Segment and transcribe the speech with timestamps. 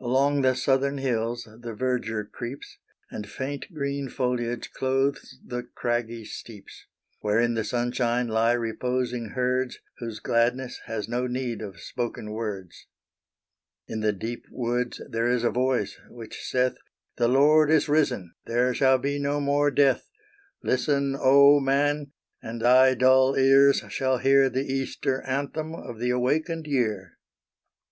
[0.00, 2.78] Along the southern hills the verdure creeps,
[3.08, 6.86] And faint green foliage clothes the craggy steeps,
[7.20, 9.78] Where in the sunshine lie reposing herds.
[9.98, 12.88] Whose gladness has no need of spoken words.
[13.86, 16.74] In the deep woods there is a voice, which saith
[17.16, 20.10] "The Lord is risen there shall be no more death!
[20.64, 22.10] Listen, Oh Man!
[22.42, 27.12] and thy dull ears shall hear The Easter Anthem of the awakened year."